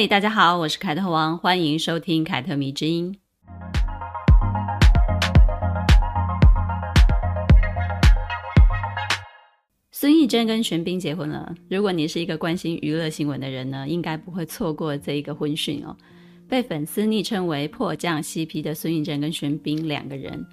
[0.00, 3.12] 嘿，大家好，我是凯特王，欢迎收听凯特迷之音。
[9.90, 11.52] 孙艺珍跟玄彬结婚了。
[11.68, 15.96] 如果你是一个关心娱乐新闻的人呢，应该不会错过这一个婚讯哦。
[16.48, 20.46] 被粉丝昵称为“迫降 CP” 的孙艺珍跟玄彬两个人，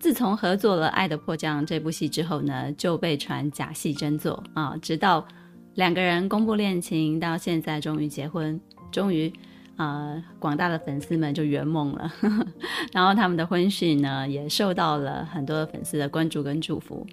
[0.00, 4.76] 自从合作了《爱的迫降》这部戏之后呢，就被传假戏真做啊。
[4.82, 5.24] 直到
[5.76, 8.60] 两个人公布恋情，到现在终于结婚，
[8.90, 9.32] 终于
[9.76, 12.12] 啊，广大的粉丝们就圆梦了。
[12.92, 17.06] 然后他们的婚讯呢，也受到了很多粉丝的关注跟祝福。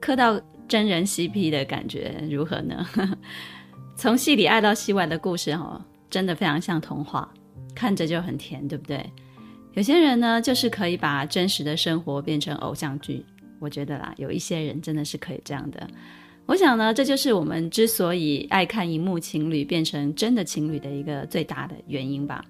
[0.00, 0.40] 磕到。
[0.68, 2.86] 真人 CP 的感觉如何呢？
[3.96, 7.26] 从戏里爱到戏外的故事哦，真的非常像童话，
[7.74, 9.10] 看着就很甜，对不对？
[9.72, 13.24] 有些人呢，就是可以把真实的生活变成偶像剧。
[13.58, 15.88] 我觉得啦，有一些人真的是可以这样的。
[16.48, 22.42] 我想呢，这就是我们之所以爱看荧幕情侣变成真的情侣的一个最大的原因吧。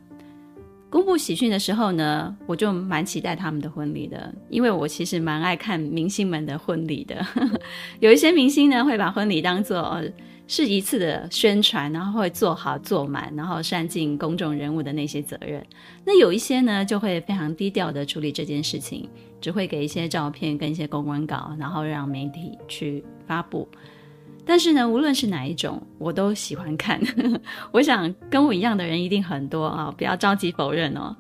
[0.88, 7.26] 公布喜讯的时候呢，我就蛮期待他们的婚礼的，因为我其实蛮爱看明星们的婚礼的。
[7.98, 10.00] 有一些明星呢，会把婚礼当做
[10.46, 15.60] 是一次的宣传，然后会做好做满，然后善尽公众人物的那些责任。
[16.04, 19.08] 那有一些呢，就会非常低调的处理这件事情，
[19.41, 23.69] 只会给一些照片跟一些公关稿，然后让媒体去发布。
[24.44, 27.00] 但是呢，无论是哪一种，我都喜欢看。
[27.70, 31.15] 我想跟我一样的人一定很多啊，不要着急否认哦。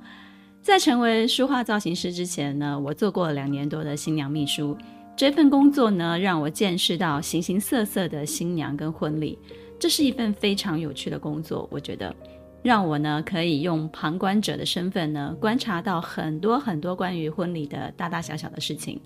[0.62, 4.76] 在成为书画造型师之前呢，我做过两年多的新娘秘书。
[5.16, 9.38] 这份工作呢，让我见识到形形色色的新娘跟婚礼，
[9.78, 11.68] 这是一份非常有趣的工作。
[11.72, 12.14] 我觉得，
[12.62, 19.00] 让我呢可以用旁观者的身份呢，观察到很多很多关于婚礼的大大小小的事情。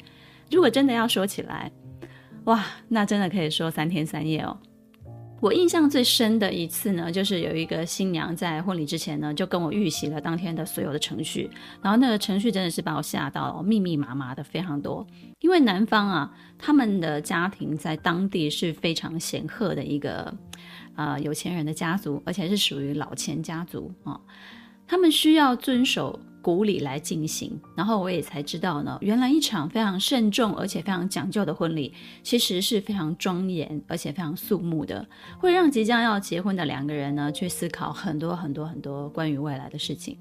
[0.51, 1.71] 如果真的要说起来，
[2.45, 4.57] 哇，那真的可以说三天三夜哦。
[5.41, 11.51] 我印象最深的一次呢，就是有一个新娘在婚礼之前呢，就跟我预习了当天的所有的程序，
[11.83, 15.05] 然后那个程序真的是把我吓到，密密麻麻的非常多。
[15.41, 20.33] 因为男方啊，他们的家庭在当地是非常显赫的一个
[20.97, 24.20] 呃有钱人的家族，而且是属于老钱家族啊，
[24.86, 26.19] 他们需要遵守。
[26.44, 31.94] 古礼来进行，然后我也才知道呢，原来一场非常慎重而且非常讲究的婚礼，
[32.25, 35.06] 其实是非常庄严而且非常肃穆的，
[35.38, 40.19] 会让即将要结婚的两个人呢去思考很多很多很多关于未来的事情。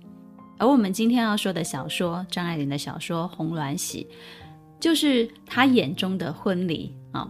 [0.60, 4.08] 而我们今天要说的小说，张爱玲的小说《红鸾喜》，
[4.80, 7.28] 就是她眼中的婚礼啊。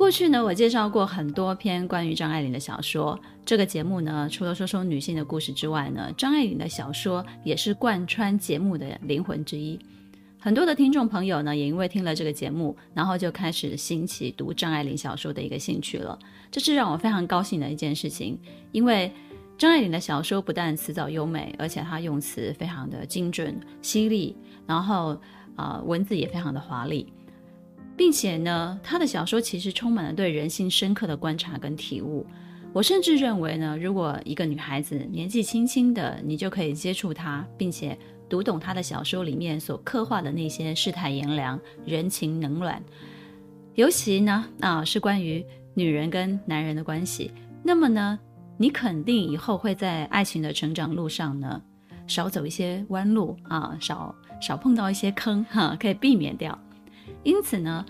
[0.00, 3.20] 过去呢，我介绍过很多篇关于张爱玲的小说。
[3.44, 9.78] 这个节目呢，除了说说女性的故事之外呢，张爱玲的小说也是贯穿节目的灵魂之一。
[10.38, 16.18] 很多的听众朋友呢，也因为听了这个节目，然后就开始兴起读张爱玲小说的一个兴趣了。
[16.50, 18.40] 这是让我非常高兴的一件事情，
[18.72, 19.12] 因为
[19.58, 24.34] 张爱玲的小说不但词藻优美，而且她用词非常的精准犀利，
[24.66, 25.10] 然后
[25.56, 27.12] 啊、呃，文字也非常的华丽。
[28.00, 32.26] 并且呢，他的小说其实充满了对人性深刻的观察跟体悟。
[32.72, 42.82] 我甚至认为呢，如果一个女孩子年纪轻轻的，你就可以接触她，并且读懂她的小说里面所刻画的那些世态炎凉、人情冷暖，
[43.74, 45.44] 尤其呢，啊，是关于
[45.74, 47.30] 女人跟男人的关系，
[47.62, 48.18] 那么呢，
[48.56, 51.60] 你肯定以后会在爱情的成长路上呢，
[52.06, 56.58] 少走一些弯路啊，少少碰到一些坑哈，可以避免掉。
[57.22, 57.84] 因此呢，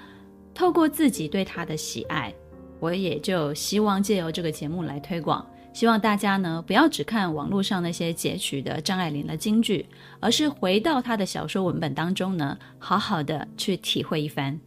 [0.54, 2.34] 透过自己对他的喜爱，
[2.78, 9.86] 我也就希望借由这个节目来推广，希望大家呢不要只看网络上那些截取的张爱玲的金句，
[10.18, 14.58] 而是回到她的小说文本当中呢，好好的去体会一番。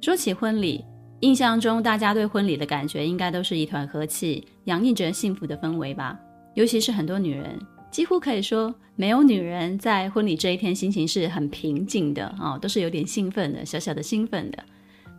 [0.00, 0.84] 说起婚礼，
[1.20, 6.18] 印象中大家对婚礼的感觉应该都是一团和气，洋溢着幸福的氛围吧。
[6.54, 7.58] 尤其是很多女人，
[7.96, 8.74] 几乎可以说。
[8.94, 14.62] 没有女人在婚礼这一天心情是很平静的啊、都是有点兴奋的，小小的兴奋的。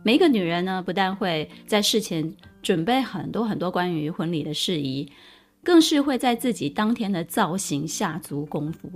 [0.04, 2.32] 每一个女人呢，不但会在事前
[2.62, 5.10] 准备很多很多关于婚礼的事宜，
[5.64, 8.88] 更是会在自己当天的造型下足功夫。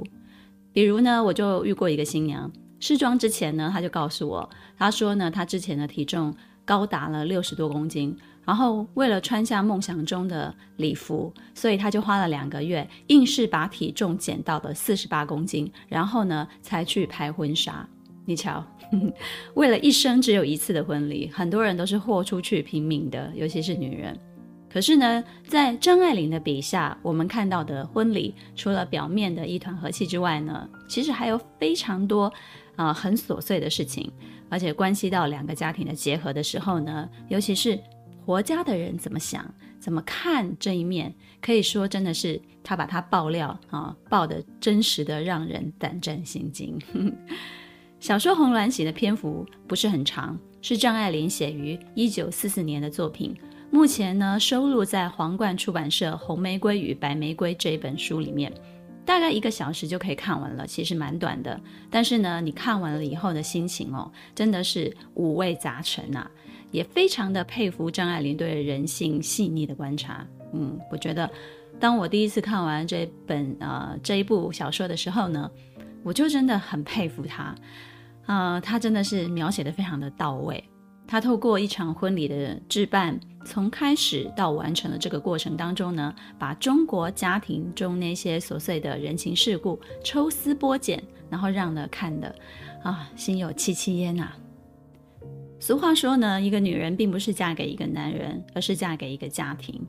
[0.72, 4.48] 比如呢，我就遇过一个新娘，试妆之前呢，她就告诉我，
[4.78, 6.32] 她说呢，她之前的体重
[6.64, 8.16] 高达了六十多公斤。
[8.44, 17.88] 然后为了穿下梦想中的礼服，所以他就花了两个月，硬是把体重减到了四十八公斤，然后呢才去拍婚纱。
[18.24, 18.64] 你瞧，
[19.54, 24.18] 为了一生只有一次的婚礼，很多人都是豁出去拼命的，尤其是女人。
[24.70, 32.32] 可是呢，在张爱玲的笔下，我们看到的婚礼，除了表面的一团和气之外呢，其实还有非常多
[32.76, 34.10] 啊、很琐碎的事情，
[34.48, 37.78] 而且关系到两个家庭的结合的时候呢，尤其是
[38.24, 39.44] 活家的人怎么想、
[39.80, 46.78] 怎么看这一面，可以说真的是他把他爆料啊，爆得真实的让人胆战心惊。
[47.98, 53.34] 小说《红鸾喜》的篇幅不是很长，是张爱玲写于一九四四年的作品。
[53.70, 58.52] 目前呢，收录在皇冠出版社《红玫瑰与白玫瑰》这一本书里面，
[59.04, 61.58] 大概一个小时就可以看完了，其实蛮短的。
[61.90, 66.30] 但是呢，你看完了以后的心情哦，真的是五味杂陈啊，
[66.72, 70.26] 也非常的佩服张爱玲对人性细腻的观察。
[70.52, 71.30] 嗯，我觉得，
[71.78, 75.48] 当我第一次看完这本呃这一部小说的时候呢，
[76.02, 77.54] 我就真的很佩服她，
[78.26, 80.62] 啊、她真的是描写的非常的到位。
[81.06, 92.34] 她透过一场婚礼的置办，从开始到完成的这个过程当中呢，把中国家庭中那些琐碎的人情世故抽丝剥茧，然后让呢看的
[92.82, 94.32] 啊，心有戚戚焉呐。
[95.62, 99.80] 俗话说呢，一个女人并不是嫁给一个男人，而是嫁给一个家庭。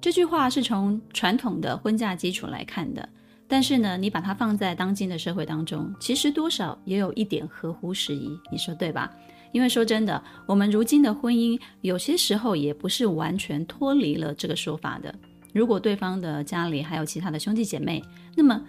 [0.00, 3.08] 这句话是从传统的婚嫁基础来看的，
[3.48, 9.12] 但是呢，你把它放在当今的社会当中，其实多少也有一点合乎时宜，你说对吧？
[9.50, 15.12] 因为说真的，我们如今的婚姻有些时候也不是完全脱离了这个说法的。
[15.52, 18.00] 如果对方的家里还有其他的兄弟姐妹，
[18.36, 18.62] 那么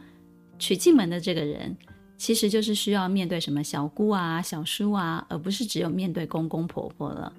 [0.58, 1.78] 娶进门的这个人
[2.20, 7.34] 其实就是需要面对什么小姑啊、小叔啊，而不是只有面对公公婆婆了。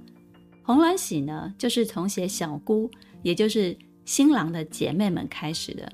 [0.63, 2.91] 红鸾喜呢，就是从写小姑，
[3.23, 5.93] 也就是新郎的姐妹们开始的，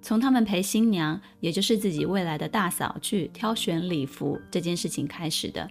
[0.00, 5.68] 从他们陪新娘，也就是自己未来的大嫂去挑选礼服这件事情开始的。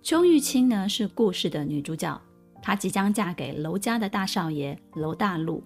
[0.00, 2.20] 邱玉清呢，是故事的女主角，
[2.62, 5.60] 她即将嫁给楼家的大少爷楼大禄。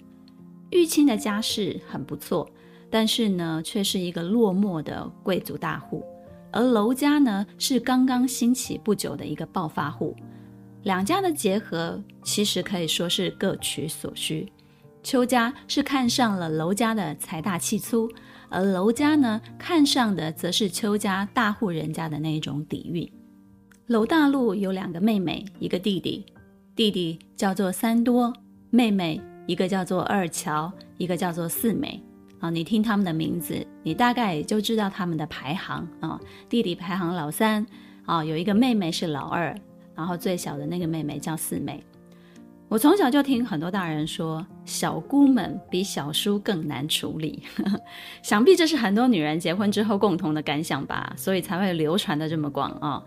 [0.71, 2.49] 玉清的家世很不错，
[2.91, 6.05] 但是呢，却是一个落寞的贵族大户，
[6.51, 10.17] 而楼家呢，是刚刚兴起不久的一个暴发户。
[10.85, 14.51] 两家的结合其实可以说是各取所需。
[15.03, 18.09] 邱家是看上了楼家的财大气粗，
[18.49, 23.11] 而楼家呢，看上的则是邱家大户人家的那种底蕴。
[23.87, 26.27] 楼大陆有两个妹妹，一个弟弟，
[26.75, 28.33] 弟弟叫做三多，
[28.71, 32.03] 妹妹一个叫做二乔，一个叫做四美。
[32.41, 36.21] 啊，你听他们的名字，你大概也就知道他们的排行啊。
[36.49, 37.67] 弟弟排行老三，
[38.07, 39.55] 啊，有一个妹妹是老二，
[39.95, 41.83] 然后最小的那个妹妹叫四妹。
[42.69, 47.43] 我从小就听很多大人说，小姑们比小叔更难处理，
[48.23, 53.03] 想必这是很多女人结婚之后共同的感想吧，所以才会流传的这么广啊。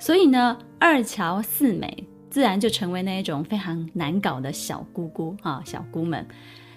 [0.00, 6.26] 所以呢，二乔四美自然就成为那一种非常难搞的小姑姑啊，小姑们，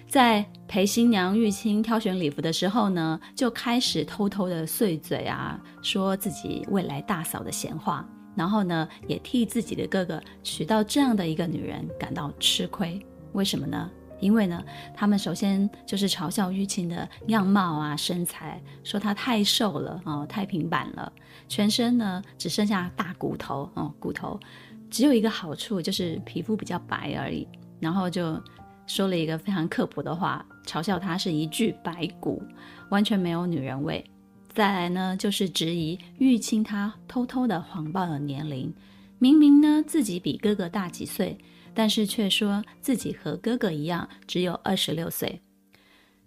[0.08, 12.98] 在陪新娘玉清挑选礼服的时候呢，就开始偷偷的碎嘴啊，说自己未来大嫂的闲话，然后呢，也替自己的哥哥娶到这样的一个女人感到吃亏。
[13.34, 13.90] 为什么呢？
[14.18, 14.64] 因为呢，
[14.96, 21.12] 他们首先就是嘲笑玉清的样貌啊、身材，说她太瘦了哦，太平板了，
[21.48, 24.40] 全身呢只剩下大骨头哦，骨头
[24.88, 27.46] 只有一个好处就是皮肤比较白而已。
[27.80, 28.42] 然后就
[28.88, 32.42] 说了一个非常刻薄的话，嘲笑她是一具白骨，
[32.88, 34.04] 完全没有女人味。
[34.52, 38.74] 再来呢，就是质疑玉清她偷偷的谎报了年龄，
[39.20, 41.38] 明明呢自己比哥哥大几岁。
[41.74, 45.40] 但是却说自己和哥哥一样，只有二十六岁。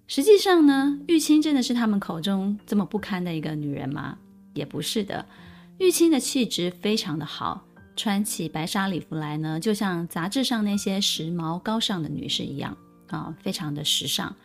[0.07, 4.17] 实际上呢，玉清真的是他们口中这么不堪的一个女人吗？
[4.53, 5.25] 也不是的。
[5.79, 7.65] 玉清的气质非常的好，
[8.01, 12.75] 穿起白纱礼服来呢，就像杂志上那些时髦高尚的女士一样
[13.09, 14.35] 啊，非常的时尚。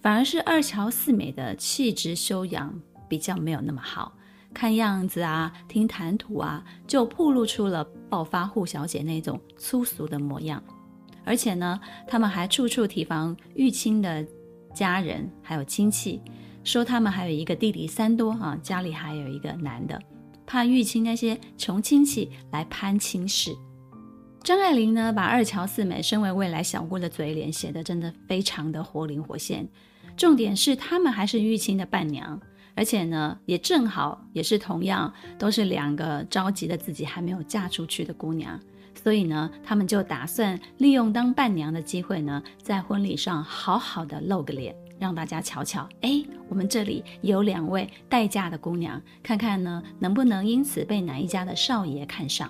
[0.00, 2.72] 反而是二乔四美的气质修养
[3.08, 4.12] 比较没有那么好。
[4.54, 10.62] 看样子啊，听谈吐啊，就暴露出了暴发户小姐那种粗俗的模样。
[11.24, 14.24] 而且呢，他们还处处提防玉清的
[14.72, 16.22] 家人还有亲戚，
[16.62, 20.00] 说他们还有一个弟弟三多啊，家里还有一个男的，
[20.50, 23.56] 怕玉清那些穷亲戚来攀亲事。
[24.42, 29.68] 张爱玲呢，把二乔四美身为未来小姑的嘴脸写得真的非常的活灵活现。
[30.16, 32.40] 重点是，他们还是玉清的伴娘。
[32.74, 38.58] 而且呢，也正好也是同样都是两个着急的自己还没有嫁出去的姑娘，
[39.00, 45.88] 所以呢，他们就打算利用当伴娘的机会呢，在婚礼上好好的露个脸，让大家瞧瞧。
[46.02, 52.48] 哎，我们这里有两位待嫁的姑娘，看看呢能不能因此被哪一家的少爷看上。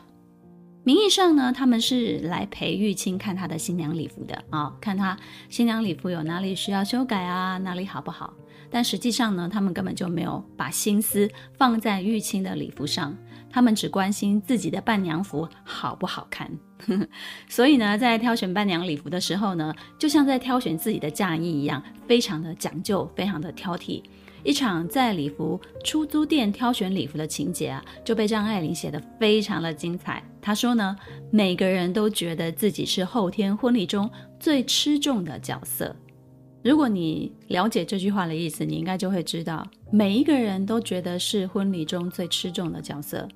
[0.83, 5.17] 名义上呢，他们是来陪玉清看他的新娘礼服的啊、看他
[5.49, 8.33] 新娘礼服有哪里需要修改啊，哪里好不好？
[8.71, 13.15] 但实际上呢，他们根本就没有把心思放在玉清的礼服上，
[13.51, 16.51] 他们只关心自己的伴娘服好不好看。
[17.47, 24.03] 所以呢，在挑选伴娘礼服的时候呢，就像在挑选自己的嫁衣一样，非常的讲究，非常的挑剔。
[24.43, 30.23] 一场在礼服出租店挑选礼服的情节啊，就被张爱玲写得非常的精彩。
[30.41, 30.97] 她说呢，
[31.31, 35.95] 每个人都觉得自己是后天婚礼中最吃重的角色。
[36.63, 43.27] 如果你了解这句话的意思，你应该就会知道，每一个人都觉得是婚礼中最吃重的角色。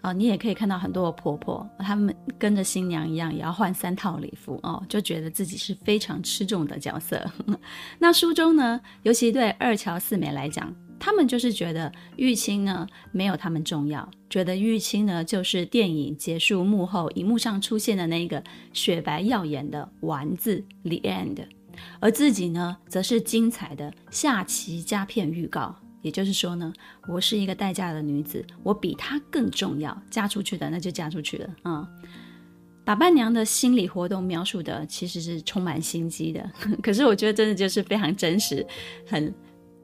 [0.00, 7.24] 啊、你也可以看到很多的婆婆，她们跟着新娘一样，也要换三套礼服哦，就觉得自己是非常吃重的角色。
[7.98, 21.44] 那书中呢，尤其对二乔四美来讲，他们就是觉得玉清呢没有他们重要，觉得玉清呢就是电影结束幕后荧幕上出现的那个雪白耀眼的丸子 the end，
[22.00, 25.76] 而自己呢则是精彩的下期佳片预告。
[26.02, 26.72] 也就是说呢，
[27.08, 29.96] 我是一个待嫁的女子，我比她更重要。
[30.10, 32.08] 嫁出去的那就嫁出去了啊、嗯！
[32.84, 36.50] 把伴娘的心理活动描述的其实是充满心机的，
[36.82, 38.66] 可是我觉得真的就是非常真实，
[39.06, 39.34] 很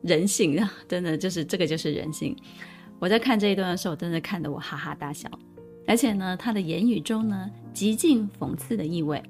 [0.02, 2.36] 人性的，真的就是这个就是人性。
[2.98, 5.28] 我在看这一段的时候，真的看得我哈哈大笑，
[5.86, 9.22] 而且呢，他的言语中呢，极尽讽刺的意味，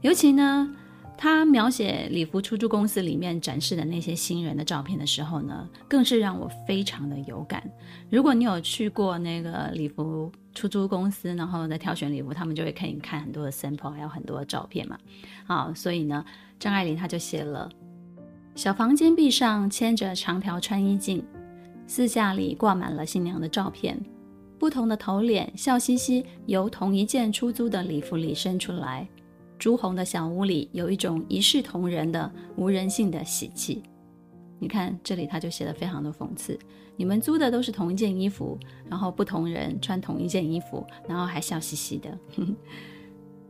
[0.00, 0.74] 尤其呢。
[1.18, 7.62] 他描写礼服出租公司里面展示的那些新人的照片的时候呢，更是让我非常的有感。
[8.10, 14.98] 如果你有去过那个礼服出租公司，然后在挑选礼服，他们就会给你看很多的 sample，还有很多的照片嘛。
[15.46, 16.24] 好，所以呢，
[16.58, 17.68] 张爱玲她就写了：
[18.54, 21.24] 小房间壁上牵着长条穿衣镜，
[21.86, 23.98] 四下里挂满了新娘的照片，
[24.58, 29.08] 不同的头脸笑嘻嘻由同一件出租的礼服里伸出来。
[29.58, 33.82] 朱红的小屋里有一种一视同仁的无人性的喜气。
[34.58, 36.58] 你看这里，他就写得非常的讽刺。
[36.96, 38.58] 你们租的都是同一件衣服，
[38.88, 42.18] 然后不同人穿同一件衣服，然后还笑嘻嘻的。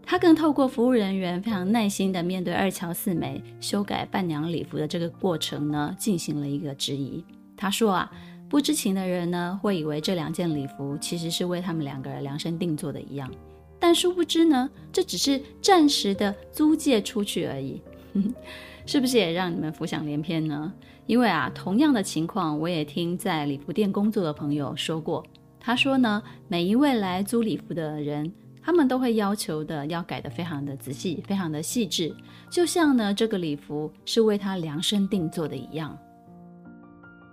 [0.08, 7.25] 他更透过服务人员非常耐心的面对二乔四美修改伴娘礼服的这个过程呢，进行了一个质疑。
[7.56, 8.12] 他说啊，
[8.48, 13.30] 不知情的人呢，会以为这两件礼服其实是为他们两个人量身定做的一样。
[13.78, 17.83] 但殊不知呢，这只是暂时的租借出去而已，
[18.87, 20.73] 是不是也让你们浮想联翩呢？
[21.06, 25.25] 因为啊，同样的情况，我也听在礼服店工作的朋友说过。
[25.61, 32.14] 他说呢，每一位来租礼服的人，他们都会要求的要改得非常的仔细，非常的细致，
[32.50, 35.97] 就像呢这个礼服是为他量身定做的一样。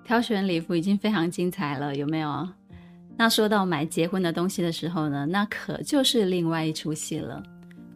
[0.04, 2.48] 挑选礼服已经非常精彩了，有没有？
[3.16, 7.42] 那说到买结婚的东西的时候呢，那可就是另外一出戏了。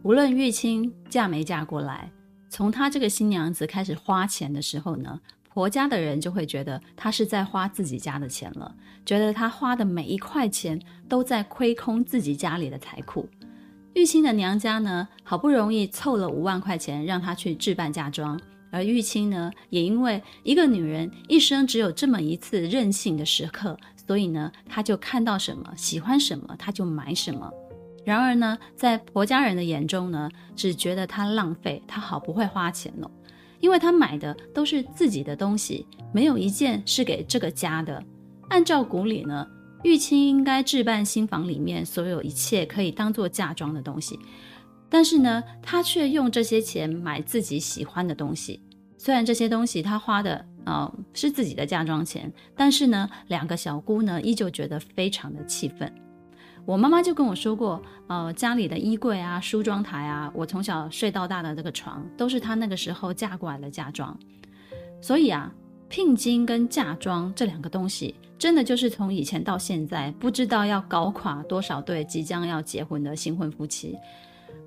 [0.02, 2.10] 无论玉清嫁没嫁过来，
[2.48, 5.20] 从她这个新娘子开始花钱的时候呢，
[5.52, 8.72] 婆家的人就会觉得她是在花自己家的钱了，
[9.04, 13.28] 觉得她花的每一块钱都在亏空自己家里的财库。
[13.94, 23.76] 玉清的娘家呢，好不容易凑了五万块钱让她去置办嫁妆，而玉清呢，也因为一个女人一生只有这么一次任性的时刻。
[24.06, 27.52] 所以呢，他就看到什么，喜欢什么，他就买什么。
[28.06, 33.10] 然而呢，在婆家人的眼中呢，只觉得他浪费，他好不会花钱哦，
[33.60, 38.02] 因为他买的都是自己的东西，没有一件是给这个家的。
[38.48, 39.46] 按照古礼呢，
[39.84, 44.18] 玉清应该置办新房里面所有一切可以当做嫁妆的东西，
[44.88, 48.62] 但是呢，他却用这些钱买自己喜欢的东西。
[48.96, 50.44] 虽然这些东西他花的。
[50.66, 55.90] 哦，是自己的嫁妆钱，但是呢，两个小姑呢依旧觉得非常的气愤。
[56.66, 64.14] 我妈妈就跟我说过，呃，家里的衣柜啊、梳妆台啊，我从小睡到大的这个床，都是她那个时候嫁过来的嫁妆。
[65.00, 65.50] 所以啊，
[65.88, 73.96] 聘金跟嫁妆这两个东西，真的就是从以前到现在，不知道要搞垮多少对即将要结婚的新婚夫妻。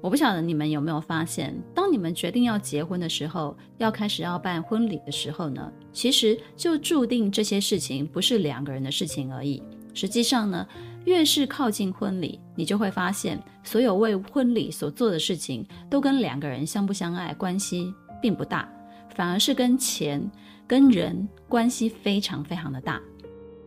[0.01, 9.61] 我不晓得你们有没有发现，当你们决定要结婚的时候，要开始要办婚礼的时候呢，其实就注定这些事情不是两个人的事情而已。
[9.93, 10.67] 实际上呢，
[11.05, 18.67] 越是靠近婚礼，你就会发现，所有为婚礼所做的事情，都跟两个人相不相爱关系并不大，
[19.13, 20.27] 反而是跟钱、
[20.65, 22.99] 跟人关系非常非常的大。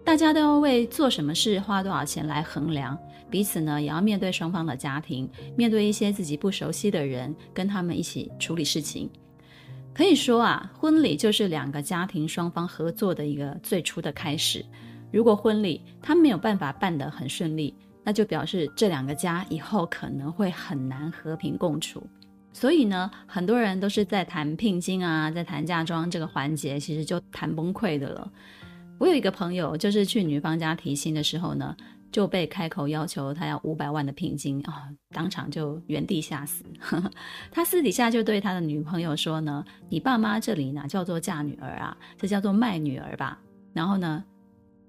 [0.02, 2.98] 大家都要为做什么事花多少钱来衡量。
[3.34, 9.10] 彼此呢，也要面对双方的家庭，面对一些自己不熟悉的人，跟他们一起处理事情。
[9.92, 14.64] 可以说啊，婚礼就是两个家庭双方合作的一个最初的开始。
[15.10, 17.74] 如果婚礼他没有办法办得很顺利，
[18.04, 22.06] 那就表示这两个家以后可能会很难和平共处。
[22.52, 28.30] 所以呢，很多人都是在谈聘金啊，在谈嫁妆这个环节，其实就谈崩溃的了。
[28.96, 31.76] 我有一个朋友，就是去女方家提亲的时候呢，
[32.14, 36.64] 就被开口要求他要五百万的聘金啊、当场就原地吓死。
[37.50, 41.97] 他私底下就对他的女朋友说呢：“你爸妈这里哪叫做嫁女儿啊？
[42.16, 43.37] 这叫做卖女儿吧。”
[43.75, 44.23] 然后呢，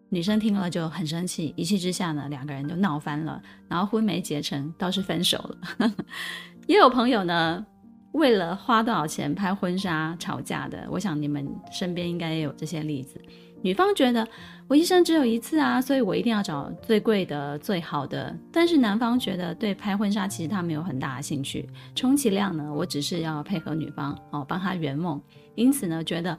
[0.09, 5.91] 女生听了就很生气，一气之下呢，两个人就闹翻了，然后婚没结成，倒是分手了。
[6.67, 7.65] 也有朋友呢，
[8.11, 13.19] 为了花多少钱拍婚纱吵架的，我想你们身边应该也有这些例子。
[13.63, 14.27] 女方觉得
[14.67, 18.35] 我一生只有一次啊，所以我一定要找最贵的、最好的。
[18.51, 25.21] 但是男方觉得对拍婚纱其实他没有很大的兴趣，充其量呢，我只是要配合女方哦，帮他圆梦。
[25.53, 26.37] 因此呢，觉得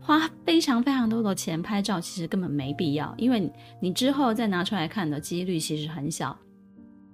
[0.00, 3.48] 花非常非常多的钱拍照其实根本没必要，因为
[3.80, 6.36] 你之后再拿出来看的几率其实很小。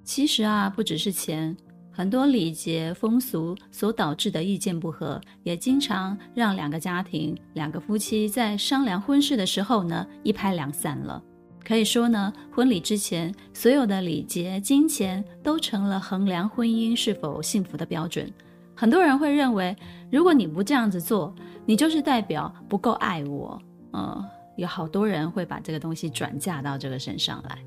[0.03, 1.55] 其实啊，不只是钱。
[1.97, 11.23] 很多礼节风俗所导致的意见不合，也经常让两个家庭、两个夫妻在商量婚事的时候呢，一拍两散了。
[11.65, 18.29] 可以说呢，婚礼之前所有的礼节、金钱都成了衡量婚姻是否幸福的标准。
[18.75, 19.75] 很多人会认为，
[20.11, 21.33] 如果你不这样子做，
[21.65, 23.57] 你就是代表不够爱我。
[23.93, 24.21] 嗯，
[24.57, 27.59] 有好多人会把这个东西转嫁到这个身上来。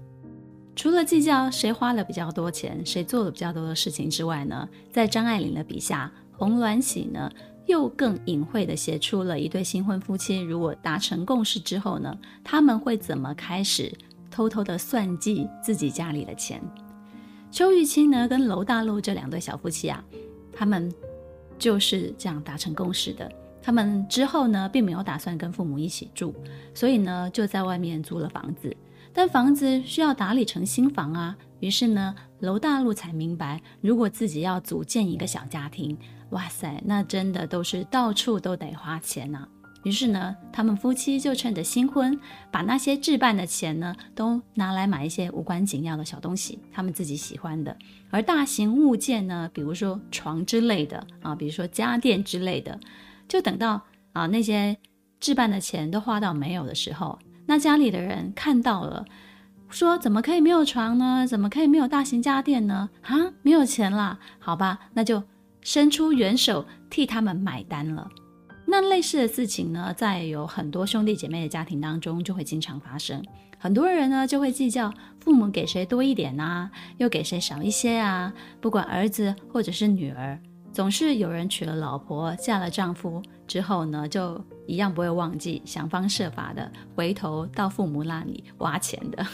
[0.78, 7.32] 除了计较谁花了比较多钱，谁做了比较多的事情之外呢，在张爱玲的笔下，洪鸾喜呢
[7.66, 13.92] 又更隐晦地写出了一对新婚夫妻如果达成共识之后呢，他们会怎么开始
[14.30, 16.62] 偷偷地算计自己家里的钱。
[17.50, 20.04] 邱玉清呢跟楼大陆这两对小夫妻啊，
[20.54, 20.94] 他们
[21.58, 23.28] 就是这样达成共识的。
[23.64, 26.36] 他们之后呢，并没有打算跟父母一起住，
[26.76, 28.78] 所以呢就在外面租了房子。
[29.18, 35.98] 但房子需要打理成新房啊，于是呢，楼大陆才明白，如果自己要组建一个小家庭，
[36.30, 39.48] 哇塞，那真的都是到处都得花钱呐。
[39.82, 42.20] 于是呢，他们夫妻就趁着新婚，
[42.52, 47.76] 把那些置办的钱呢，都拿来买一些无关紧要的小东西，他们自己喜欢的。
[48.12, 52.80] 而大型物件呢，比如说床之类的啊，比如说家电之类的，
[53.28, 53.82] 就等到
[54.14, 54.78] 啊那些
[55.20, 57.18] 置办的钱都花到没有的时候。
[57.48, 59.06] 那家里的人看到了，
[59.70, 61.26] 说：“怎么可以没有床呢？
[61.26, 62.90] 怎么可以没有大型家电呢？
[63.02, 64.20] 啊，没有钱啦？
[64.38, 65.24] 好吧，那就
[65.62, 68.08] 伸出援手替他们买单了。”
[68.70, 73.24] 那类似的事情呢，在有很多兄弟姐妹的家庭当中就会经常发生。
[73.58, 78.32] 很多人呢就会计较父母给谁多一点啊，又给谁少一些啊。
[78.60, 80.38] 不管儿子或者是女儿，
[80.74, 84.44] 总是有人娶了老婆，嫁了丈夫之后呢，就。
[84.68, 89.26] 一样不会忘记，想方设法的回头到父母那里挖钱的。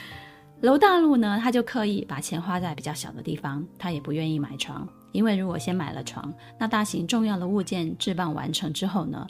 [0.60, 9.26] 楼大陆呢，他就刻意把钱花在比较小的地方，他也不愿意买床，因为如果先买了床，那大型重要的物件置办完成之后呢，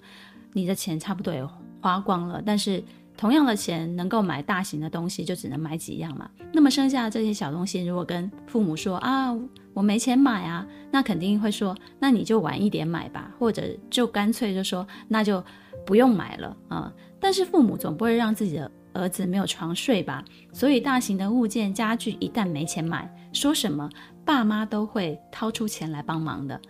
[0.52, 1.46] 你的钱差不多也
[1.80, 2.82] 花光了，但是。
[3.16, 6.28] 同样的钱能够买大型的东西，就只能买几样嘛。
[6.52, 9.32] 那么剩下的这些小东西，如果跟父母说啊，
[9.72, 15.42] 我没钱买啊，那肯定会说，那你就晚一点买吧，或者就干脆就说，那就
[15.86, 16.92] 不用买了啊。
[17.20, 20.24] 但是父母总不会让自己的儿子没有床睡吧？
[20.52, 23.88] 所以大型的物件家具一旦没钱买，说什么
[24.24, 26.60] 爸妈都会掏出钱来帮忙的。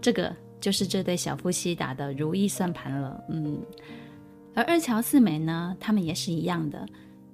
[0.00, 3.60] 这个就是这对小夫妻打的如意算盘了，嗯。
[4.56, 6.84] 而二乔四美呢，他们也是一样的，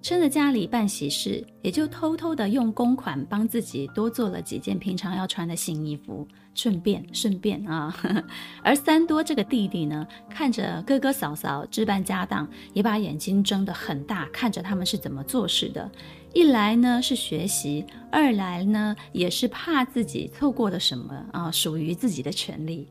[0.02, 7.94] 趁着家里办喜事，也就偷偷的用公款帮自己多做了几件平常要穿的新衣服，顺便顺便啊。
[8.64, 15.88] 而三多这个弟弟呢，看着哥哥嫂嫂置办家当，也把眼睛睁得很大，看着他们是怎么做事的。
[16.34, 22.88] 一来呢是学习，二来呢也是怕自己错过了什么啊，属于自己的权利。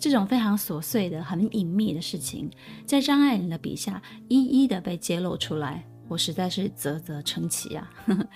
[0.00, 2.50] 这种非常琐碎的、很隐秘的事情，
[2.86, 7.90] 在张爱玲的笔下一一的被揭露出来，我实在是啧啧称奇啊！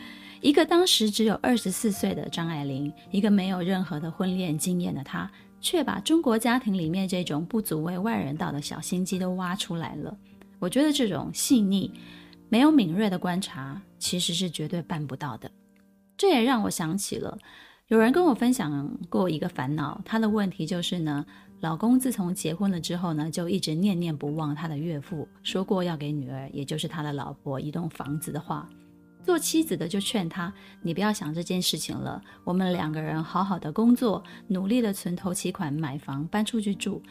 [0.43, 10.15] 一个当时只有二十四岁的张爱玲，一个没有任何的婚恋经验的她，却把中国家庭里面这种不足为外人道的小心机都挖出来了。
[10.59, 11.91] 我觉得这种细腻、
[12.51, 15.51] 没有敏锐的观察，其实是绝对办不到的。
[16.19, 17.39] 这也让我想起了，
[17.89, 21.25] 有人跟我分享过一个烦恼，他的问题就是呢。
[21.65, 28.69] 老公自从结婚了之后呢，就一直念念不忘他的岳父说过要给女儿，也就是他的老婆一栋房子的话。
[29.25, 32.21] 做妻子的就劝他，你不要想这件事情了。
[32.45, 37.03] 我们两个人好好的工作，努力的存头期款买房搬出去住。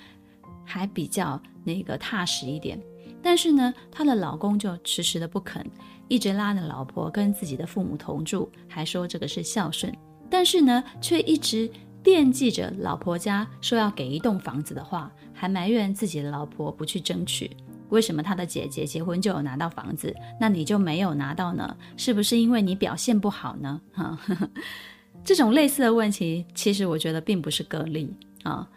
[0.63, 2.80] 还比较那个踏实一点。
[3.24, 5.66] 但是呢，她的老公就迟迟的不肯，
[6.08, 9.92] 一直拉着老婆跟自己的父母同住，还说这个是孝顺。
[10.30, 11.68] 但是呢，却一直
[12.04, 17.50] 惦记着老婆家说要给一栋房子的话，还埋怨自己的老婆不去争取。
[17.89, 21.76] 为什么他的姐姐结婚就有拿到房子，那你就没有拿到呢？
[21.96, 23.80] 是不是因为你表现不好呢？
[23.94, 24.20] 哈，
[25.24, 28.12] 这种类似的问题，其实我觉得并不是个例
[28.44, 28.68] 啊。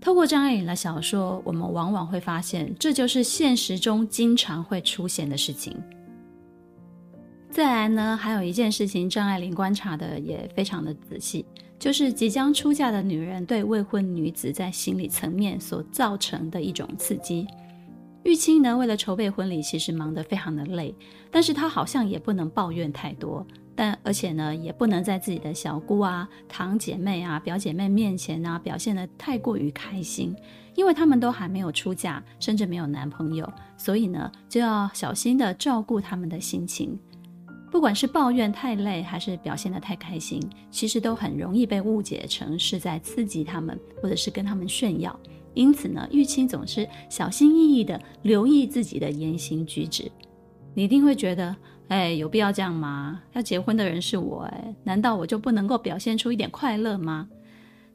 [0.00, 5.76] 透过张爱玲的小说，我们往往会发现，这就是现实中经常会出现的事情。
[7.50, 11.44] 再来呢，还有一件事情，张爱玲观察的也非常的仔细，
[11.78, 17.46] 就是即将出嫁的女人对未婚女子在心理层面所造成的一种刺激。
[18.22, 20.94] 玉清呢，为了筹备婚礼，其实忙得非常的累，
[21.30, 23.46] 但是她好像也不能抱怨太多。
[23.76, 30.34] 但而且呢，也不能在自己的小姑啊、堂姐妹啊、表姐妹面前啊表现得太过于开心，
[30.76, 36.96] 因为他们都还没有出嫁，甚至没有男朋友，所以呢，就要小心的照顾他们的心情。
[37.74, 45.18] 不管是抱怨太累，还是表现得太开心，其实都很容易被误解成是在刺激他们，或者是跟他们炫耀。
[45.54, 50.08] 因此呢，玉清总是小心翼翼地留意自己的言行举止。
[50.72, 51.56] 你一定会觉得。
[51.88, 53.20] 哎，有必要这样吗？
[53.32, 57.28] 要结婚的人是我，哎，难道我就不能够表现出一点快乐吗？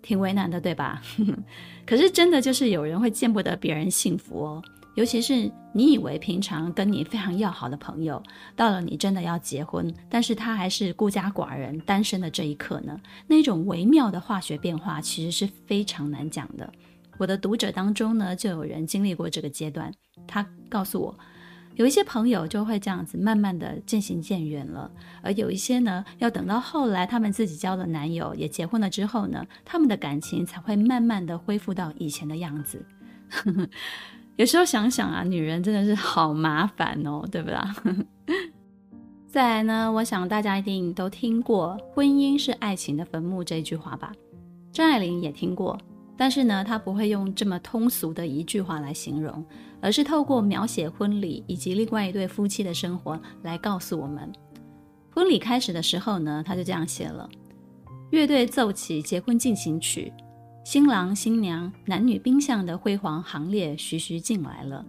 [0.02, 1.02] 挺为难的，对吧？
[1.88, 4.64] 可是真的就是有人会见不得别人幸福哦，
[4.96, 8.22] 尤其是你以为平常跟你非常要好的朋友，
[8.56, 16.70] 到了你真的要结婚，但是他还是孤家寡人、单身的这一刻呢，那种微妙的化学变化其实是非常难讲的。
[17.18, 19.94] 我的读者当中呢，就有人经历过这个阶段，
[20.28, 21.18] 他告诉我。
[21.76, 32.86] 有一些朋友就会这样子慢慢的渐行渐远了，而有一些呢，要等到后来他们自己交了男友，也结婚了之后呢，他们的感情才会慢慢的恢复到以前的样子。
[34.40, 37.76] 有时候想想啊，女人真的是好麻烦哦，对不啦？
[39.28, 44.14] 再来呢，我想大家一定都听过“婚姻是爱情的坟墓”这句话吧？
[44.72, 45.78] 张爱玲也听过。
[46.16, 49.46] 但是呢，她不会用这么通俗的一句话来形容，
[49.82, 54.32] 而是透过描写婚礼以及另外一对夫妻的生活来告诉我们。
[55.14, 57.30] 婚礼开始的时候呢，她就这样写了：
[58.12, 60.14] 乐队奏起结婚进行曲，
[60.70, 64.86] 新郎新娘男女宾相的辉煌行列徐徐进来了。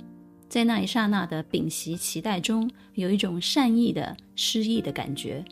[0.46, 5.42] 在那一刹那的屏息期待中，有一种善意的诗意的感觉。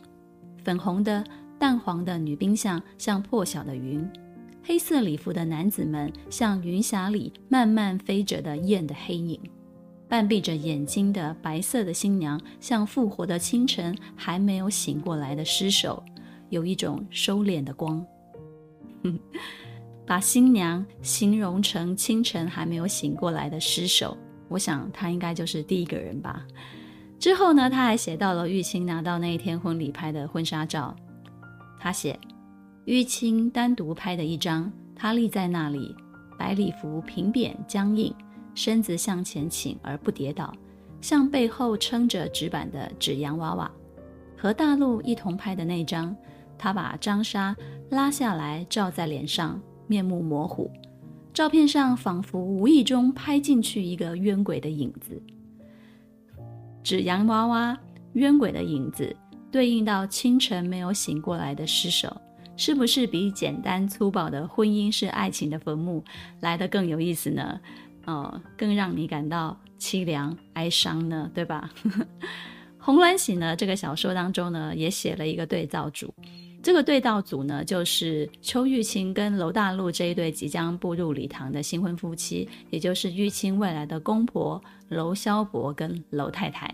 [0.63, 1.23] 粉红的、
[1.57, 4.07] 淡黄的女宾相像破晓的云。
[4.63, 9.41] 黑色礼服的男子们像云霞里慢慢飞着的雁的黑影，
[10.07, 16.03] 半闭着眼睛的白色的新娘像复活的清晨还没有醒过来的尸首，
[16.49, 18.05] 有一种收敛的光。
[20.09, 24.17] 把新娘形容成清晨还没有醒过来的尸首，
[24.47, 26.43] 我想她应该就是第一个人吧。
[27.19, 30.95] 之后呢，他还写到了玉清拿到那一天婚礼拍的婚纱照，
[31.79, 32.19] 他写。
[32.85, 35.95] 玉清单独拍的一张，她立在那里，
[36.39, 38.11] 白礼服平扁僵硬，
[38.55, 40.51] 身子向前倾而不跌倒，
[41.01, 43.69] 像背后撑着纸板的纸洋娃娃。
[44.35, 46.15] 和大陆一同拍的那张，
[46.57, 47.55] 她把张纱
[47.91, 50.69] 拉下来罩在脸上，面目模糊，
[51.33, 55.21] 照片上仿佛无意中拍进去一个冤鬼的影子。
[56.83, 57.77] 纸洋娃娃
[58.13, 59.15] 冤鬼的影子，
[59.51, 62.15] 对应到清晨没有醒过来的尸首。
[62.55, 66.03] 是不是比简单粗暴的婚姻是爱情的坟墓
[66.41, 67.59] 来得更有意思呢？
[68.05, 71.71] 哦，更让你感到凄凉哀伤呢，对吧？
[72.77, 76.13] 《红鸾喜》呢，这个小说当中呢，也写了一个对照组。
[76.61, 86.69] 这个对照组呢，就是邱玉清跟楼大陆这一对即将步入礼堂的新婚夫妻，也就是玉清未来的公婆楼萧伯跟楼太太。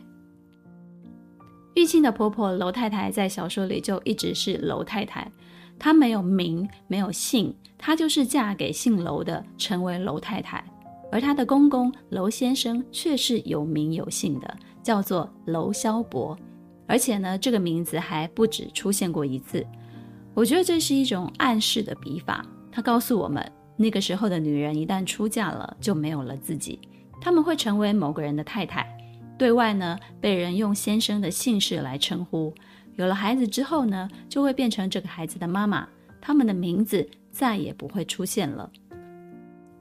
[1.76, 5.32] 玉清的婆婆楼太太在小说里就一直是楼太太。
[5.78, 10.64] 她没有名，没有姓，她就是嫁给姓楼的，成为楼太太。
[11.12, 16.36] 而她的公公楼先生却是有名有姓的，叫做楼萧伯。
[16.88, 19.66] 而且呢，这个名字还不止出现过一次。
[20.34, 26.80] 我觉得这是一种暗示的笔法，它告诉我们，那个时候的女人一旦出嫁了，就没有了自己，
[27.22, 28.86] 她们会成为某个人的太太，
[29.38, 32.54] 对外呢，被人用先生的姓氏来称呼。
[32.96, 35.88] 有了孩子之后呢，就会变成这个孩子的妈妈，
[36.22, 38.70] 他们的名字再也不会出现了。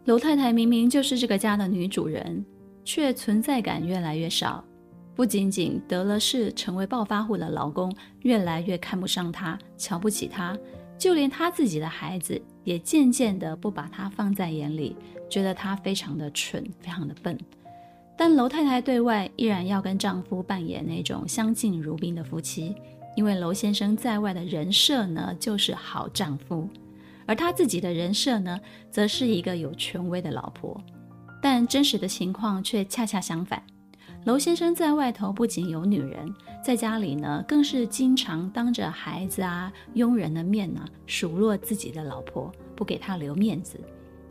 [0.04, 2.44] 楼太太明明就是这个家的女主人，
[2.84, 4.64] 却存在感越来越少。
[5.14, 10.56] 不仅仅得了势，成为暴发户的老公越来越看不上她，瞧不起她，
[10.98, 14.96] 就连他自己的孩子也渐渐的不把他放在眼里，
[15.28, 17.38] 觉得他非常的蠢，非常的笨。
[18.16, 22.74] 但楼太太对外依然要跟丈夫扮演那种相敬如宾的夫妻，
[23.16, 26.68] 因为楼先生在外的人设呢，就是好丈夫，
[27.26, 28.58] 而他自己的人设呢，
[28.90, 30.80] 则是一个有权威的老婆。
[31.42, 33.62] 但真实的情况却恰恰相反，
[34.24, 36.34] 楼先生在外头不仅有女人，
[36.64, 43.78] 在家里呢，更是经常当着孩子啊、佣人的面呢、数落自己的老婆，不给她留面子。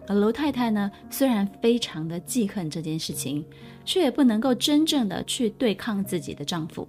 [0.07, 3.45] 而楼太太呢，虽然非常的记恨这件事情，
[3.85, 6.87] 却也不能够真正的去对抗自己的丈夫，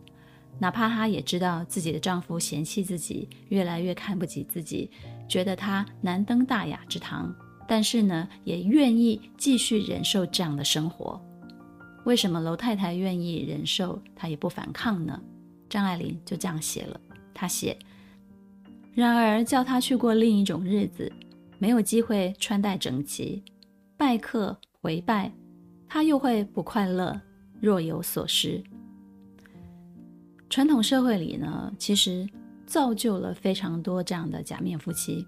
[0.59, 4.90] 哪怕她也知道自己的丈夫嫌弃自己，越来越看不起自己，
[5.29, 7.33] 觉得她难登大雅之堂，
[7.69, 11.21] 但是呢，也愿意继续忍受这样的生活。
[12.05, 15.21] 为什么楼太太愿意忍受，她也不反抗呢？
[15.69, 17.01] 张爱玲就这样写了，
[17.33, 17.77] 她写：
[18.95, 21.12] 然而叫她去过另一种日子。
[21.57, 23.43] 没有机会穿戴整齐，
[23.97, 25.33] 拜客回拜，
[25.88, 27.19] 他又会不快乐，
[27.59, 28.62] 若有所失。
[30.51, 32.29] 传统社会里呢，其实
[32.67, 35.27] 造就了非常多这样的假面夫妻。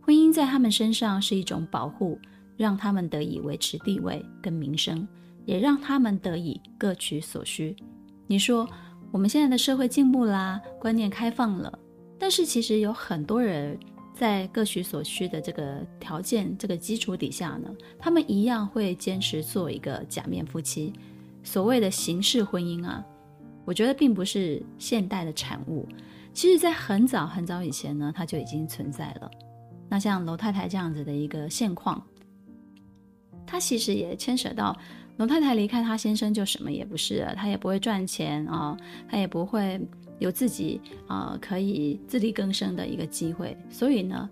[0.00, 2.18] 婚姻在他们身上是一种保护，
[2.56, 5.06] 让他们得以维持地位跟名声，
[5.46, 7.74] 也让他们得以各取所需。
[8.26, 8.68] 你说
[9.10, 11.78] 我们现在的社会进步啦，观念开放了，
[12.18, 13.78] 但是其实有很多人。
[14.18, 20.90] 在各取所需的这个条件、这个基础底下呢，他们一样会坚持做一个假面夫妻。
[21.44, 23.04] 所谓的形式婚姻啊，
[23.66, 25.86] 我觉得并不是现代的产物。
[26.32, 29.30] 其实，在很早很早以前呢，它就已经存在了。
[29.86, 32.02] 那像楼太太这样子的一个现况，
[33.46, 34.74] 它其实也牵扯到
[35.16, 38.76] 楼太太离开她先生就什么也不是了，她也不会赚钱啊，
[39.08, 39.80] 她也不会。
[40.18, 44.30] 有自己啊、可以自力更生的一个机会，所以呢，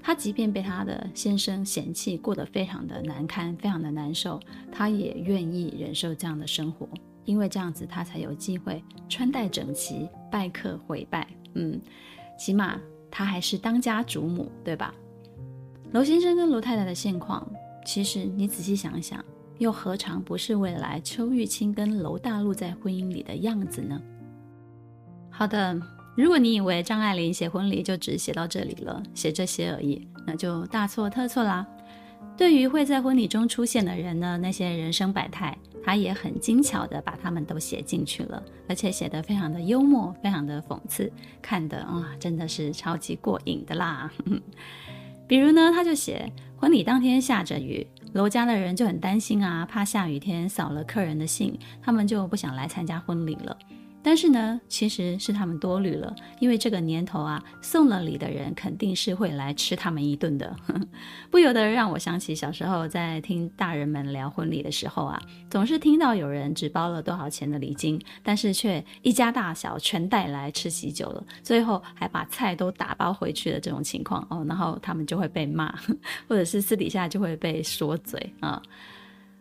[0.00, 4.38] 她即便被她的先生嫌弃，过得非常的难堪，非常的难受，
[4.70, 6.88] 她也愿意忍受这样的生活，
[7.24, 11.26] 因为这样子她才有机会穿戴整齐，拜客回拜。
[11.54, 11.80] 嗯，
[12.38, 14.94] 起码她还是当家主母，对吧？
[15.90, 17.44] 楼先生跟楼太太的现况，
[17.84, 19.24] 其实你仔细想想，
[19.58, 24.00] 又何尝不是未来邱玉清跟楼大陆在婚姻里的样子呢？
[25.30, 25.78] 好的，
[26.16, 31.66] 如果你以为张爱玲写婚礼就只写到这里了，写这些而已，那就大错特错啦。
[32.36, 44.12] 对于会在婚礼中出现的人呢，那些人生百态，她也很精巧地把他们都写进去了，而且写得非常的幽默，非常的讽刺，看得啊，真的是超级过瘾的啦。
[45.26, 53.58] 比如呢，他就写婚礼当天下着雨，楼家的人就很担心啊，怕下雨天扫了客人的兴，他们就不想来参加婚礼了。
[54.06, 60.54] 但是呢，其实是他们多虑了，因为这个年头啊，送了礼的人肯定是会来吃他们一顿的，
[61.28, 75.74] 不由得让我想起小时候在听大人们聊婚礼的时候啊，总是听到有人只包了多少钱的礼金，但是却一家大小全带来吃喜酒了，最后还把菜都打包回去的这种情况哦，然后他们就会被骂，
[76.28, 78.62] 或者是私底下就会被说嘴啊。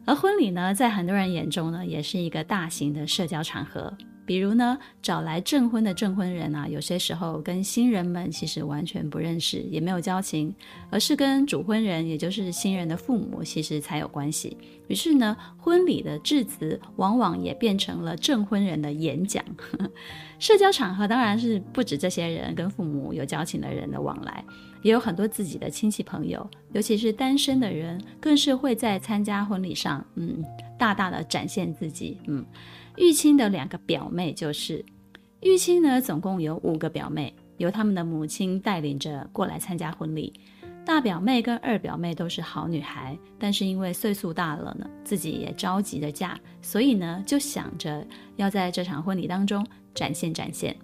[0.08, 3.96] 而婚礼呢，在很多人眼中呢，也是一个大型的社交场合。
[4.26, 10.54] 比如呢，找来证婚的证婚人啊，有些时候跟新人们其实完全不认识，也没有交情，
[10.90, 14.58] 而是跟主婚人，也就是新人的父母，其实才有关系。
[14.88, 19.44] 于是呢，婚礼的致辞往往也变成了证婚人的演讲。
[20.40, 24.44] 社交场合当然是不止这些人跟父母有交情的人的往来，
[24.82, 30.44] 也有很多自己的亲戚朋友，尤其是单身的人，更是会在参加婚礼上，嗯，
[30.78, 32.46] 大大的展现自己，嗯。
[32.98, 34.84] 玉清的两个表妹就是
[35.42, 40.34] 玉清呢，总共有五个表妹，由他们的母亲带领着过来参加婚礼。
[40.86, 48.06] 大表妹跟二表妹都是好女孩，但是因为岁数大了呢，自己也着急的嫁，所以呢就想着
[48.36, 50.76] 要在这场婚礼当中展现展现。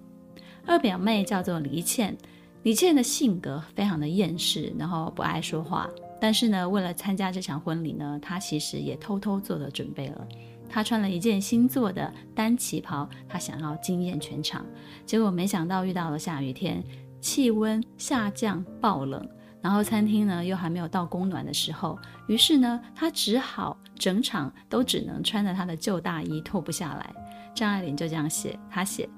[0.65, 2.17] 二表妹叫做黎倩，
[2.63, 5.87] 黎倩的性格非常的厌世，然后不爱说话，
[6.19, 10.27] 但是呢，为了参加这场婚礼呢，她其实也偷偷做了准备了。
[10.71, 14.65] 她穿了一件新做的单旗袍，她想要惊艳全场，
[15.05, 16.81] 结果没想到遇到了下雨天，
[17.19, 19.27] 气温下降爆冷，
[19.61, 27.13] 然后餐厅呢又还没有到供暖的时候，于是呢她只好整场都只能穿着她的旧大衣脱不下来。
[27.53, 29.09] 张爱玲就这样写，她写，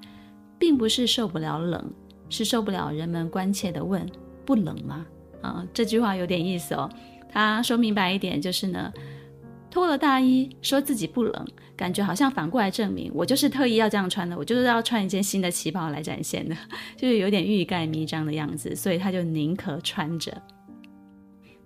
[0.58, 1.94] 并不是受不了冷，
[2.30, 4.10] 是受不了人们关切的问，
[4.44, 5.06] 不冷吗？
[5.44, 6.90] 啊，这句话有点意思哦。
[7.30, 8.92] 她说明白一点就是呢。
[9.74, 16.56] 脱了大衣，说自己不冷，感觉好像反过来证明我就是特意要这样穿的，我就是要穿一件新的旗袍来展现的，
[16.96, 20.32] 就是有点欲盖弥彰的样子，所以他就宁可穿着。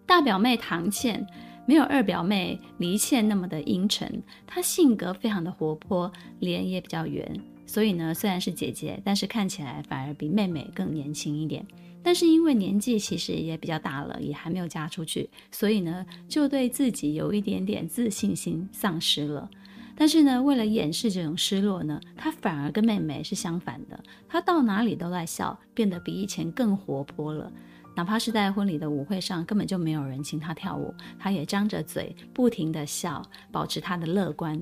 [0.06, 1.28] 大表妹唐倩
[1.66, 7.30] 没有二表妹黎倩那么的阴沉，她性格非常的活泼，脸也比较圆，
[7.66, 11.68] 所以呢，虽然是姐姐，但是看起来反而比妹妹更年轻一点。
[12.08, 19.50] 但是因为年纪其实也比较大了，也还没有嫁出去，所以呢，就对自己有一点点自信心丧失了。
[19.94, 27.52] 但是呢，为了掩饰这种失落呢，她反而跟妹妹是相反的，她到哪里都在笑，变得比以前更活泼了。
[27.94, 34.58] 哪怕是在婚礼的舞会上，根本就没有人请她跳舞，她也张着嘴，不停地笑，保持她的乐观。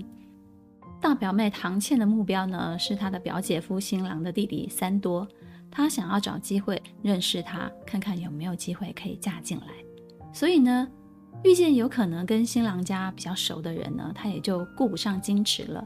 [1.00, 5.28] 大表妹唐倩的目标呢，是她的表姐夫新郎的弟弟三多。
[5.76, 9.68] 她想要找机会认识他，看看有没有机会可以嫁进来。
[10.32, 10.88] 所以呢，
[11.44, 15.86] 遇见有可能跟新郎家比较熟的人呢，她也就顾不上矜持了。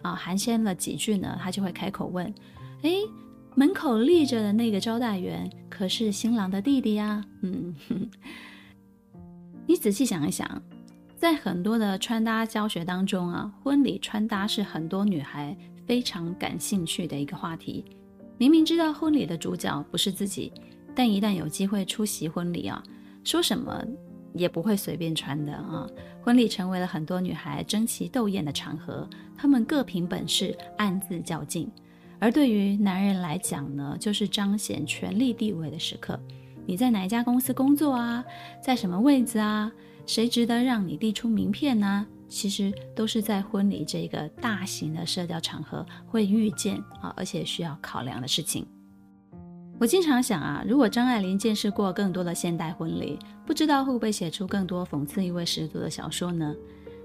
[0.00, 2.32] 啊，寒暄了几句呢，她就会开口问
[2.80, 2.90] ：“哎，
[3.54, 7.74] 门口立着的那个招待员可是新郎的弟弟呀？”嗯，
[9.68, 10.62] 你仔细想一想，
[11.14, 17.84] 在很多的穿搭教学当中啊，婚礼穿搭是很多女孩非常感兴趣的一个话题。
[18.38, 20.52] 明明知道婚礼的主角不是自己，
[20.94, 22.82] 但一旦有机会出席婚礼啊，
[23.24, 23.82] 说什么
[24.34, 25.86] 也不会随便穿的啊。
[26.22, 31.70] 婚礼成为了很多女孩争奇斗艳的场合，她们各凭本事，暗自较劲。
[32.18, 36.18] 而对于男人来讲呢，就是彰显权力地位的时刻。
[36.66, 38.24] 你在哪一家公司工作啊？
[38.62, 39.70] 在什么位置啊？
[40.04, 42.06] 谁值得让你递出名片呢、啊？
[42.28, 48.66] 其实都是在婚礼这个大型的社交场合会遇见啊，而且需要考量的事情。
[49.78, 56.54] 我经常想啊，如果张爱玲见识过更多的现代婚礼，不知道会不会写出更多讽刺意味十足的小说呢？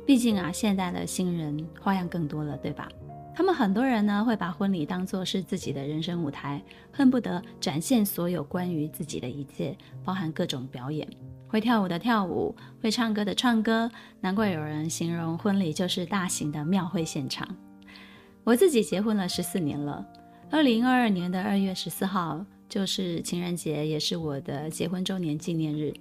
[0.06, 2.88] 毕竟啊，现代的新人花样更多了，对吧？
[3.36, 11.08] 他们很多人呢，会把婚礼当作是自己的人生舞台，恨不得展现所有关于自己的一切，包含各种表演。
[11.52, 17.46] 会跳舞的跳舞，会唱歌的唱歌，难怪有人形容婚礼就是大型的庙会现场。
[18.46, 20.06] 我自己结婚了十四年了，
[20.50, 25.94] 二零二二年的二月十四号就是情人节，也是我的结婚周年纪念日。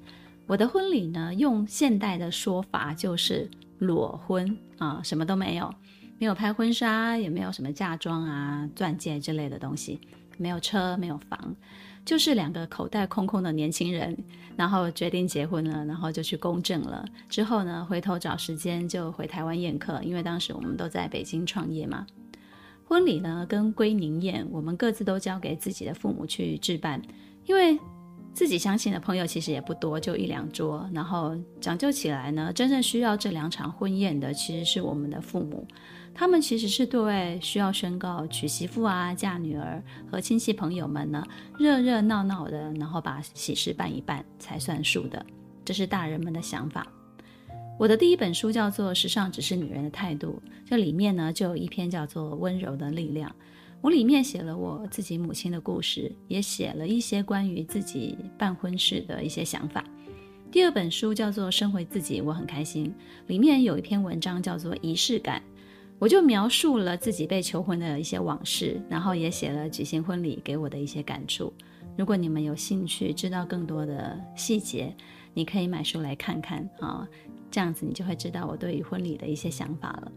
[0.47, 5.75] 我的婚礼呢，用现代的说法就是裸婚啊，什么都没有，
[6.21, 10.01] 没有拍婚纱，也没有什么嫁妆啊、钻戒之类的东西，
[10.39, 11.57] 没有车，没有房。
[12.05, 14.17] 就是两个口袋空空的年轻人，
[14.57, 17.05] 然后决定结婚了，然后就去公证了。
[17.29, 22.07] 之后呢，回头找时间就回台湾宴客，因为当时我们都在北京创业嘛。
[22.85, 27.01] 婚礼呢跟归宁宴，我们各自都交给自己的父母去置办，
[27.47, 27.79] 因为
[28.35, 30.89] 自己相亲的朋友其实也不多，就一两桌。
[30.93, 35.65] 然后讲究起来呢，真正需要这两场婚宴的其实是我们的父母。
[36.15, 41.25] 他们其实是对外需要宣告娶媳妇啊、嫁女儿和亲戚朋友们呢，
[41.59, 45.25] 热热闹闹的，然后把喜事办一办才算数的。
[45.65, 46.87] 这是大人们的想法。
[47.79, 53.31] 我的第一本书叫做《时尚只是女人的态度》，这里面呢就有一篇叫做《温柔的力量》。
[53.81, 59.83] 我里面写了我自己母亲的故事，也写了一些关于自己办婚事的一些想法。
[60.51, 62.93] 第二本书叫做《生回自己》，我很开心，
[63.29, 65.41] 里面有一篇文章叫做《仪式感》。
[66.01, 71.53] 我就描述了自己被求婚的一些往事，然后也写了举行婚礼给我的一些感触。
[71.95, 74.97] 如果你们有兴趣知道更多的细节，
[75.35, 77.07] 你可以买书来看看啊，
[77.51, 80.11] 这样子你就会知道我对于婚礼的一些想法了。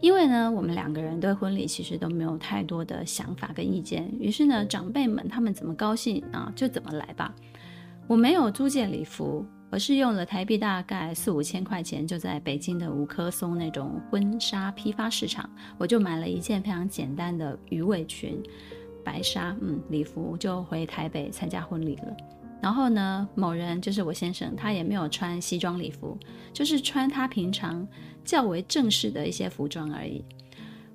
[0.00, 7.32] 因为呢，我们两个人对婚礼其实都没有太多的想法跟意见，于是呢，长辈们他们怎么高兴啊，就怎么来吧。
[8.08, 9.46] 我没有租借礼服。
[9.70, 18.42] 我是用了台币大概四五千块钱，就在北京的五棵松那种婚纱批发市场，我就买了一件非常简单的鱼尾裙，
[19.04, 22.16] 白纱，嗯，礼服，就回台北参加婚礼了。
[22.60, 26.18] 然后呢，某人就是我先生，他也没有穿西装礼服，
[26.52, 27.86] 就是穿他平常
[28.24, 30.24] 较为正式的一些服装而已。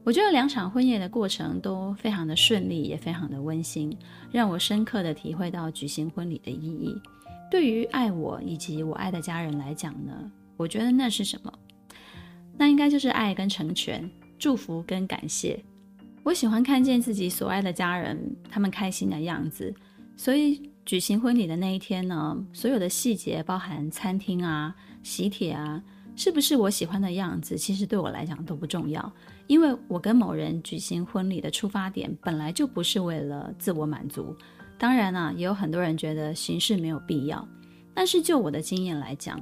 [0.04, 3.98] 我觉得两场婚宴的过程都非常的顺利，也非常的温馨，
[4.34, 6.94] 让我深刻的体会到举行婚礼的意义。
[7.56, 10.12] 对于爱我以及我爱的家人来讲呢，
[10.58, 11.50] 我觉得那是什么？
[12.58, 15.64] 那应该就是爱跟成全、祝福跟感谢。
[16.22, 19.74] 我喜欢看见自己所爱的家人他们开心的样子，
[20.18, 25.82] 所以举行婚礼的那一天呢，所有的细节，包含餐厅啊、喜帖啊，
[26.14, 29.10] 是不是我喜欢的样子，其实对我来讲都不重要，
[29.48, 34.36] 因为我跟某人举行婚礼的出发点本来就不是为了自我满足。
[34.78, 37.48] 当然啊，也有很多人觉得形式没有必要，
[37.94, 39.42] 但是就我的经验来讲，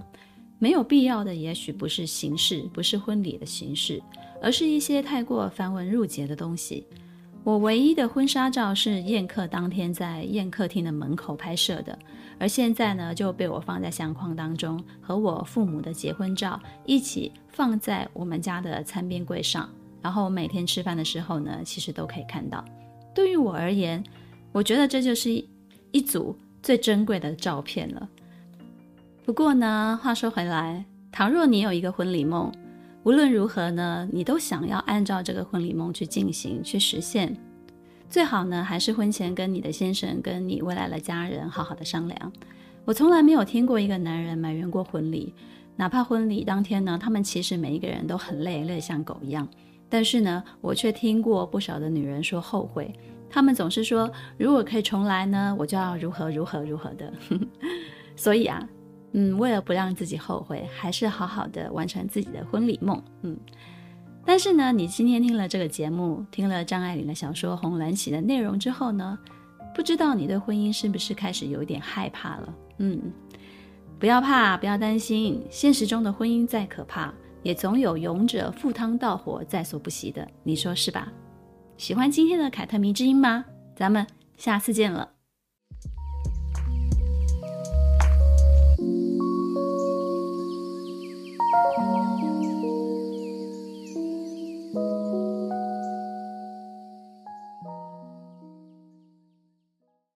[0.59, 4.01] 没有必要的，也许不是形式，不是婚礼的形式，
[4.41, 6.85] 而是一些太过繁文缛节的东西。
[7.43, 11.97] 我唯一的婚纱照是宴客当天在宴客厅的门口拍摄的，
[12.39, 19.69] 而现在呢就被我放在相框当中，和我父母的结婚照一起放在我们家的餐边柜上。
[20.01, 22.63] 然后每天吃饭的时候呢，其实都可以看到。
[23.13, 24.01] 对于我而言，
[24.53, 25.29] 我觉得这就是
[25.91, 28.07] 一组最珍贵的照片了。
[29.25, 32.51] 不过呢，话说回来，倘若你有一个婚礼梦，
[33.03, 37.35] 无论如何呢，你都想要按照这个婚礼梦去进行、去实现，
[38.09, 42.31] 最好呢还是婚前跟你的先生、跟你未来的家人好好的商量。
[42.85, 45.33] 我从来没有听过一个男人埋怨过婚礼，
[45.75, 49.47] 哪怕婚礼当天呢，他们其实每一个人都很累，累像狗一样。
[49.89, 52.93] 但是呢，我却听过不少的女人说后悔，
[53.33, 57.11] 他们总是说，如果可以重来呢，我就要如何如何如何的。
[58.15, 58.69] 所以啊。
[59.15, 62.99] 嗯，为了不让自己后悔，还是好好的完成自己的婚礼梦。
[63.21, 63.37] 嗯，
[64.25, 69.15] 但是呢，你今天听了这个节目，听了张爱玲的小说《红鸾喜》的内容之后呢，
[69.75, 72.55] 不知道你对婚姻是不是开始有一点害怕了？
[72.79, 72.99] 嗯，
[73.99, 77.13] 不要怕，不要担心，现实中的婚姻再可怕，
[77.43, 81.13] 也总有勇者赴汤蹈火在所不惜的，你说是吧？
[81.77, 83.45] 喜欢今天的凯特迷之音吗？
[83.75, 84.07] 咱们
[84.37, 85.09] 下次见了。